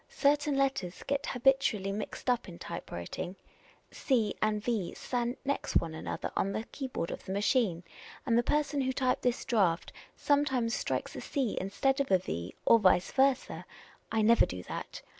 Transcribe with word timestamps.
Certain 0.09 0.57
letters 0.57 1.03
get 1.05 1.27
habitually 1.27 1.91
mixed 1.91 2.27
up 2.27 2.49
in 2.49 2.57
typewriting; 2.57 3.35
c 3.91 4.33
and 4.41 4.63
v 4.63 4.95
stand 4.95 5.37
next 5.45 5.75
one 5.77 5.93
another 5.93 6.31
on 6.35 6.53
the 6.53 6.63
keyboard 6.71 7.11
of 7.11 7.23
the 7.25 7.31
machine, 7.31 7.83
and 8.25 8.35
the 8.35 8.41
per.son 8.41 8.81
who 8.81 8.93
typed 8.93 9.21
this 9.21 9.45
draft 9.45 9.93
sometimes 10.15 10.73
strikes 10.73 11.15
a 11.15 11.21
c 11.21 11.55
instead 11.61 11.99
of 11.99 12.09
a 12.09 12.17
v, 12.17 12.55
or 12.65 12.79
2'?V<? 12.79 13.11
versa. 13.15 13.63
I 14.11 14.23
never 14.23 14.47
do 14.47 14.63
that. 14.63 15.03